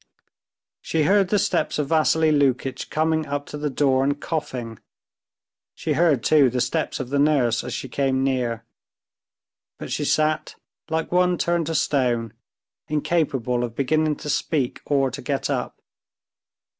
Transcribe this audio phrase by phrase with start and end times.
[0.81, 4.79] She heard the steps of Vassily Lukitch coming up to the door and coughing;
[5.75, 8.65] she heard, too, the steps of the nurse as she came near;
[9.77, 10.55] but she sat
[10.89, 12.33] like one turned to stone,
[12.87, 15.79] incapable of beginning to speak or to get up.